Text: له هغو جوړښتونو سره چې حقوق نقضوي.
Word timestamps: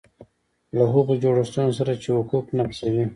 له 0.75 0.83
هغو 0.93 1.13
جوړښتونو 1.23 1.71
سره 1.79 1.91
چې 2.01 2.09
حقوق 2.17 2.45
نقضوي. 2.59 3.05